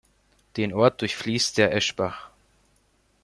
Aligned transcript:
Den 0.57 0.73
Ort 0.73 1.01
durchfließt 1.03 1.59
der 1.59 1.73
Eschbach. 1.75 2.31